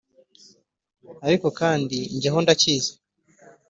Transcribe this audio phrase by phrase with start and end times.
[1.25, 2.93] Ariko kandi jyeho ndacyizi